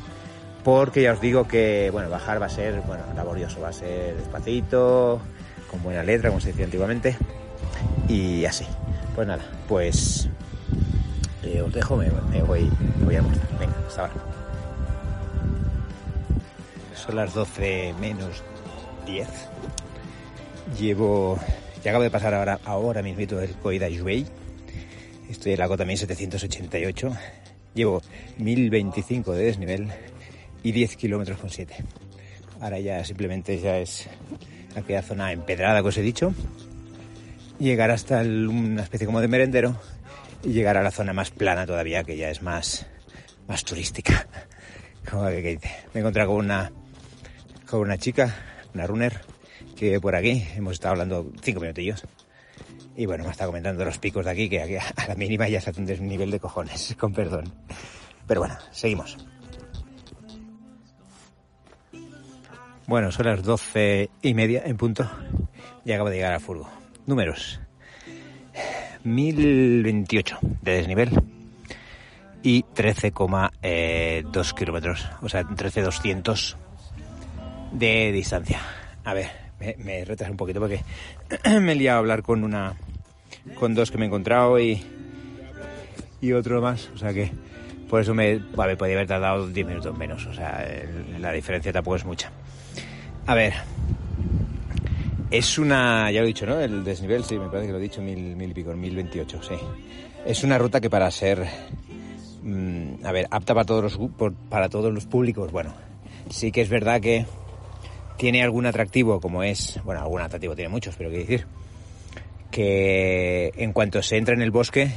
porque 0.64 1.02
ya 1.02 1.12
os 1.12 1.21
digo 1.21 1.49
que 1.49 1.91
bueno, 1.91 2.09
bajar 2.09 2.41
va 2.41 2.47
a 2.47 2.50
ser 2.50 2.81
bueno, 2.83 3.02
laborioso, 3.17 3.61
va 3.61 3.69
a 3.69 3.73
ser 3.73 4.17
despacito, 4.17 5.21
con 5.71 5.83
buena 5.83 6.02
letra, 6.02 6.29
como 6.29 6.41
se 6.41 6.49
decía 6.49 6.64
antiguamente, 6.64 7.17
y 8.09 8.45
así. 8.45 8.67
Pues 9.14 9.26
nada, 9.26 9.43
pues 9.69 10.29
eh, 11.43 11.61
os 11.61 11.73
dejo, 11.73 11.97
me, 11.97 12.11
me, 12.31 12.43
voy, 12.43 12.71
me 12.99 13.05
voy 13.05 13.17
a 13.17 13.19
almorzar. 13.19 13.49
Venga, 13.59 13.75
hasta 13.87 14.02
ahora. 14.02 14.14
Son 16.95 17.17
las 17.17 17.35
12 17.35 17.95
menos 18.00 18.43
10. 19.07 19.29
Llevo, 20.78 21.38
ya 21.85 21.90
acabo 21.90 22.04
de 22.04 22.11
pasar 22.11 22.35
ahora, 22.35 22.61
ahora 22.64 23.02
mismo 23.02 23.40
el 23.40 23.54
Coida 23.57 23.88
Juey. 23.88 24.26
Estoy 25.28 25.52
en 25.52 25.59
la 25.59 25.69
cota 25.69 25.85
1788 25.85 27.12
Llevo 27.75 28.02
1025 28.38 29.33
de 29.33 29.45
desnivel 29.45 29.88
y 30.62 30.73
10 30.73 30.97
kilómetros 30.97 31.38
con 31.38 31.49
7. 31.49 31.75
Ahora 32.61 32.78
ya 32.78 33.02
simplemente 33.04 33.59
ya 33.59 33.78
es 33.78 34.09
aquella 34.76 35.02
zona 35.02 35.33
empedrada 35.33 35.81
que 35.81 35.88
os 35.88 35.97
he 35.97 36.02
dicho. 36.02 36.35
Llegar 37.59 37.90
hasta 37.90 38.21
una 38.21 38.83
especie 38.83 39.07
como 39.07 39.21
de 39.21 39.28
merendero 39.28 39.76
y 40.42 40.50
llegar 40.50 40.76
a 40.76 40.83
la 40.83 40.90
zona 40.90 41.12
más 41.12 41.31
plana 41.31 41.66
todavía, 41.66 42.04
que 42.04 42.16
ya 42.16 42.28
es 42.28 42.42
más, 42.42 42.87
más 43.49 43.64
turística. 43.64 44.26
Como 45.11 45.26
que, 45.26 45.42
dice. 45.42 45.71
Me 45.92 45.99
he 45.99 46.00
encontrado 46.00 46.31
con 46.31 46.45
una, 46.45 46.71
con 47.69 47.81
una 47.81 47.99
chica, 47.99 48.35
una 48.75 48.87
runner, 48.87 49.21
por 50.01 50.15
aquí. 50.15 50.47
Hemos 50.55 50.75
estado 50.75 50.93
hablando 50.93 51.33
cinco 51.43 51.61
minutillos. 51.61 52.05
Y 52.97 53.07
bueno, 53.07 53.25
me 53.25 53.31
está 53.31 53.47
comentando 53.47 53.85
los 53.85 53.99
picos 53.99 54.25
de 54.25 54.31
aquí, 54.31 54.49
que 54.49 54.62
aquí 54.62 54.77
a 54.77 55.09
la 55.09 55.15
mínima 55.15 55.49
ya 55.49 55.61
se 55.61 55.73
un 55.77 56.07
nivel 56.07 56.31
de 56.31 56.39
cojones, 56.39 56.95
con 57.01 57.12
perdón. 57.12 57.53
Pero 58.27 58.41
bueno, 58.41 58.57
seguimos. 58.71 59.17
Bueno, 62.87 63.11
son 63.11 63.27
las 63.27 63.43
doce 63.43 64.11
y 64.21 64.35
media 64.35 64.62
en 64.65 64.77
punto 64.77 65.11
y 65.85 65.93
acabo 65.93 66.11
de 66.11 66.17
llegar 66.17 66.35
a 66.35 66.41
Furgo. 66.41 66.69
Números. 67.07 67.61
1028 69.05 70.39
de 70.62 70.73
desnivel 70.73 71.11
y 72.43 72.62
13,2 72.62 74.55
kilómetros, 74.55 75.09
o 75.23 75.29
sea, 75.29 75.43
13,200 75.45 76.57
de 77.73 78.12
distancia. 78.12 78.61
A 79.05 79.15
ver, 79.15 79.41
me, 79.62 79.76
me 79.85 80.04
retraso 80.04 80.33
un 80.33 80.37
poquito 80.37 80.61
porque 80.61 80.83
me 81.61 81.73
he 81.73 81.75
liado 81.76 81.97
a 81.97 82.00
hablar 82.00 82.23
con 82.23 82.45
una, 82.45 82.75
con 83.54 83.75
dos 83.75 83.90
que 83.90 83.99
me 83.99 84.04
he 84.04 84.09
encontrado 84.09 84.59
y, 84.59 84.83
y 86.21 86.33
otro 86.33 86.61
más, 86.61 86.90
o 86.95 86.99
sea 86.99 87.12
que 87.12 87.31
por 87.88 88.00
eso 88.00 88.14
me, 88.14 88.38
vale, 88.38 88.76
podía 88.76 88.95
haber 88.95 89.07
tardado 89.07 89.47
10 89.49 89.66
minutos 89.66 89.97
menos, 89.97 90.25
o 90.26 90.33
sea, 90.33 90.66
la 91.21 91.31
diferencia 91.33 91.73
tampoco 91.73 91.97
es 91.97 92.07
mucha. 92.07 92.31
A 93.26 93.35
ver, 93.35 93.52
es 95.31 95.59
una, 95.59 96.11
ya 96.11 96.21
lo 96.21 96.25
he 96.25 96.28
dicho, 96.28 96.47
¿no? 96.47 96.59
El 96.59 96.85
desnivel, 96.85 97.23
sí, 97.23 97.38
me 97.38 97.49
parece 97.49 97.66
que 97.66 97.73
lo 97.73 97.78
he 97.78 97.83
dicho, 97.83 98.00
mil, 98.00 98.35
mil 98.35 98.50
y 98.50 98.54
pico, 98.54 98.73
mil 98.73 98.97
veintiocho, 98.97 99.42
sí. 99.42 99.57
Es 100.25 100.42
una 100.42 100.57
ruta 100.57 100.81
que 100.81 100.88
para 100.88 101.11
ser, 101.11 101.47
mm, 102.42 103.04
a 103.04 103.12
ver, 103.12 103.28
apta 103.31 103.52
para 103.52 103.66
todos 103.66 103.83
los, 103.83 104.11
para 104.49 104.71
todos 104.71 104.90
los 104.92 105.04
públicos, 105.04 105.52
bueno, 105.52 105.75
sí 106.31 106.50
que 106.50 106.62
es 106.62 106.71
verdad 106.71 106.99
que 106.99 107.26
tiene 108.23 108.45
algún 108.45 108.67
atractivo, 108.67 109.21
como 109.21 109.43
es, 109.43 109.81
bueno, 109.83 110.00
algún 110.00 110.21
atractivo 110.21 110.55
tiene 110.55 110.69
muchos, 110.69 110.95
pero 110.95 111.11
quiero 111.11 111.25
decir, 111.25 111.45
que 112.52 113.50
en 113.57 113.73
cuanto 113.73 114.00
se 114.00 114.17
entra 114.17 114.33
en 114.33 114.43
el 114.43 114.52
bosque, 114.52 114.93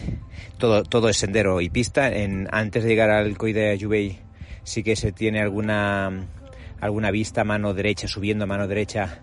todo, 0.59 0.83
todo 0.83 1.09
es 1.09 1.17
sendero 1.17 1.59
y 1.59 1.71
pista. 1.71 2.07
En, 2.07 2.47
antes 2.51 2.83
de 2.83 2.89
llegar 2.89 3.09
al 3.09 3.35
Coy 3.35 3.51
de 3.51 3.71
Ayubey 3.71 4.19
sí 4.63 4.83
que 4.83 4.95
se 4.95 5.11
tiene 5.11 5.41
alguna 5.41 6.27
alguna 6.79 7.09
vista 7.09 7.43
mano 7.43 7.73
derecha, 7.73 8.07
subiendo 8.07 8.43
a 8.43 8.47
mano 8.47 8.67
derecha 8.67 9.21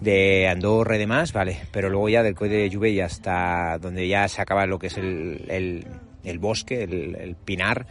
de 0.00 0.46
Andorra 0.46 0.94
y 0.94 1.00
demás, 1.00 1.32
vale, 1.32 1.58
pero 1.72 1.90
luego 1.90 2.08
ya 2.08 2.22
del 2.22 2.36
Coy 2.36 2.50
de 2.50 2.70
Lluvia 2.70 3.06
hasta 3.06 3.78
donde 3.78 4.06
ya 4.06 4.28
se 4.28 4.40
acaba 4.40 4.64
lo 4.66 4.78
que 4.78 4.86
es 4.86 4.96
el, 4.96 5.84
el, 6.22 6.38
bosque, 6.38 6.84
el, 6.84 7.34
pinar, 7.44 7.84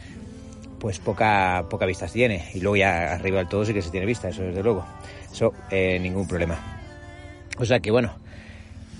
pues 0.78 1.00
poca, 1.00 1.66
poca 1.68 1.84
vista 1.84 2.06
tiene. 2.06 2.48
Y 2.54 2.60
luego 2.60 2.76
ya 2.76 3.12
arriba 3.12 3.40
del 3.40 3.48
todo 3.48 3.66
sí 3.66 3.74
que 3.74 3.82
se 3.82 3.90
tiene 3.90 4.06
vista, 4.06 4.30
eso 4.30 4.40
desde 4.40 4.62
luego. 4.62 4.86
Eso, 5.32 5.52
eh, 5.70 5.98
ningún 5.98 6.26
problema. 6.26 6.80
O 7.58 7.64
sea 7.64 7.80
que 7.80 7.90
bueno, 7.90 8.14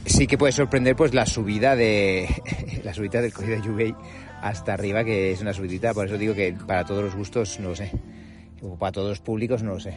sí 0.04 0.26
que 0.26 0.38
puede 0.38 0.52
sorprender 0.52 0.96
pues 0.96 1.14
la 1.14 1.26
subida 1.26 1.76
de 1.76 2.28
la 2.84 2.94
subida 2.94 3.20
del 3.20 3.32
Coy 3.32 3.46
de 3.46 3.62
Lluvia 3.62 3.96
hasta 4.42 4.74
arriba, 4.74 5.04
que 5.04 5.32
es 5.32 5.40
una 5.40 5.52
subidita, 5.52 5.92
por 5.92 6.06
eso 6.06 6.16
digo 6.16 6.34
que 6.34 6.54
para 6.66 6.84
todos 6.84 7.04
los 7.04 7.14
gustos, 7.14 7.60
no 7.60 7.70
lo 7.70 7.76
sé 7.76 7.90
o 8.62 8.76
para 8.76 8.92
todos 8.92 9.08
los 9.08 9.20
públicos, 9.20 9.62
no 9.62 9.74
lo 9.74 9.80
sé. 9.80 9.94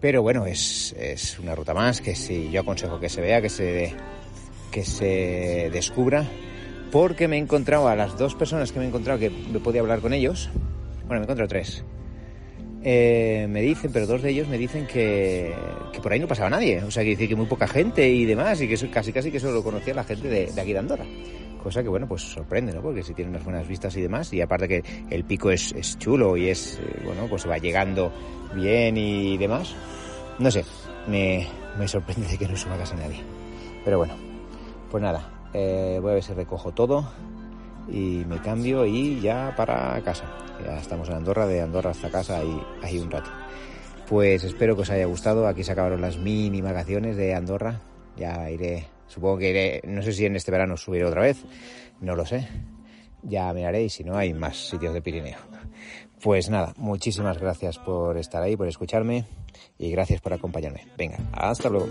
Pero 0.00 0.22
bueno, 0.22 0.46
es, 0.46 0.94
es 0.98 1.38
una 1.38 1.54
ruta 1.54 1.74
más 1.74 2.00
que 2.00 2.14
sí, 2.14 2.50
yo 2.52 2.60
aconsejo 2.60 3.00
que 3.00 3.08
se 3.08 3.20
vea, 3.20 3.42
que 3.42 3.48
se, 3.48 3.94
que 4.70 4.84
se 4.84 5.70
descubra, 5.72 6.24
porque 6.92 7.26
me 7.26 7.36
he 7.36 7.40
encontrado 7.40 7.88
a 7.88 7.96
las 7.96 8.16
dos 8.16 8.34
personas 8.34 8.70
que 8.70 8.78
me 8.78 8.84
he 8.84 8.88
encontrado 8.88 9.18
que 9.18 9.30
podía 9.62 9.80
hablar 9.80 10.00
con 10.00 10.12
ellos. 10.12 10.50
Bueno, 11.06 11.14
me 11.14 11.18
he 11.20 11.22
encontrado 11.22 11.48
tres. 11.48 11.84
Eh, 12.82 13.46
me 13.48 13.60
dicen, 13.60 13.90
pero 13.92 14.06
dos 14.06 14.22
de 14.22 14.30
ellos 14.30 14.48
me 14.48 14.56
dicen 14.56 14.86
que, 14.86 15.52
por 16.02 16.12
ahí 16.12 16.20
no 16.20 16.28
pasaba 16.28 16.50
nadie. 16.50 16.82
O 16.82 16.90
sea, 16.90 17.02
que 17.02 17.10
decir 17.10 17.28
que 17.28 17.36
muy 17.36 17.46
poca 17.46 17.66
gente 17.66 18.08
y 18.08 18.24
demás, 18.24 18.60
y 18.60 18.68
que 18.68 18.76
casi 18.88 19.12
casi 19.12 19.30
que 19.30 19.40
solo 19.40 19.62
conocía 19.62 19.94
la 19.94 20.04
gente 20.04 20.28
de, 20.28 20.60
aquí 20.60 20.72
de 20.72 20.78
Andorra 20.78 21.04
cosa 21.62 21.82
que 21.82 21.88
bueno, 21.88 22.06
pues 22.06 22.22
sorprende, 22.22 22.72
¿no? 22.72 22.80
Porque 22.80 23.02
si 23.02 23.14
tiene 23.14 23.30
unas 23.30 23.44
buenas 23.44 23.66
vistas 23.66 23.94
y 23.96 24.00
demás, 24.00 24.32
y 24.32 24.40
aparte 24.40 24.68
que 24.68 24.84
el 25.10 25.24
pico 25.24 25.50
es, 25.50 25.98
chulo 25.98 26.36
y 26.36 26.48
es, 26.48 26.78
eh, 26.78 27.02
bueno, 27.04 27.26
pues 27.28 27.48
va 27.48 27.58
llegando 27.58 28.12
bien 28.54 28.96
y 28.96 29.36
demás, 29.36 29.74
no 30.38 30.50
sé, 30.52 30.64
me, 31.08 31.46
me 31.76 31.88
sorprende 31.88 32.28
de 32.28 32.38
que 32.38 32.46
no 32.46 32.56
suba 32.56 32.78
casi 32.78 32.94
nadie. 32.94 33.20
Pero 33.84 33.98
bueno, 33.98 34.14
pues 34.88 35.02
nada, 35.02 35.50
eh, 35.52 35.98
voy 36.00 36.12
a 36.12 36.14
ver 36.14 36.22
si 36.22 36.32
recojo 36.32 36.72
todo 36.72 37.10
y 37.88 38.24
me 38.26 38.40
cambio 38.40 38.84
y 38.84 39.20
ya 39.20 39.54
para 39.56 40.00
casa. 40.02 40.24
Ya 40.64 40.78
estamos 40.78 41.08
en 41.08 41.16
Andorra, 41.16 41.46
de 41.46 41.60
Andorra 41.60 41.90
hasta 41.90 42.10
casa 42.10 42.42
y 42.42 42.60
hay 42.82 42.98
un 42.98 43.10
rato. 43.10 43.30
Pues 44.08 44.44
espero 44.44 44.74
que 44.74 44.82
os 44.82 44.90
haya 44.90 45.06
gustado. 45.06 45.46
Aquí 45.46 45.62
se 45.62 45.72
acabaron 45.72 46.00
las 46.00 46.16
mini 46.16 46.60
vacaciones 46.60 47.16
de 47.16 47.34
Andorra. 47.34 47.80
Ya 48.16 48.50
iré 48.50 48.86
Supongo 49.08 49.38
que 49.38 49.50
iré, 49.50 49.80
no 49.84 50.02
sé 50.02 50.12
si 50.12 50.26
en 50.26 50.36
este 50.36 50.52
verano 50.52 50.76
subiré 50.76 51.04
otra 51.06 51.22
vez, 51.22 51.44
no 52.00 52.14
lo 52.14 52.24
sé. 52.24 52.46
Ya 53.22 53.52
miraré 53.52 53.84
y 53.84 53.88
si 53.88 54.04
no 54.04 54.16
hay 54.16 54.32
más 54.32 54.68
sitios 54.68 54.94
de 54.94 55.02
Pirineo. 55.02 55.38
Pues 56.22 56.50
nada, 56.50 56.74
muchísimas 56.76 57.38
gracias 57.38 57.78
por 57.78 58.18
estar 58.18 58.42
ahí, 58.42 58.56
por 58.56 58.68
escucharme 58.68 59.24
y 59.78 59.90
gracias 59.90 60.20
por 60.20 60.34
acompañarme. 60.34 60.86
Venga, 60.96 61.18
hasta 61.32 61.68
luego. 61.68 61.88